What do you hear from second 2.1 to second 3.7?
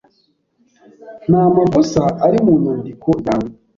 ari mu nyandiko yawe.